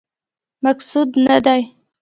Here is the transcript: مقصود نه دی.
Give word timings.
مقصود 0.63 1.09
نه 1.25 1.37
دی. 1.45 1.61